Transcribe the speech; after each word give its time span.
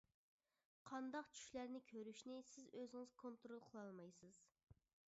قانداق 0.91 1.27
چۈشلەرنى 1.35 1.83
كۆرۈشنى 1.91 2.41
سىز 2.55 2.73
ئۆزىڭىز 2.81 3.15
كونترول 3.23 3.65
قىلالمايسىز. 3.71 4.45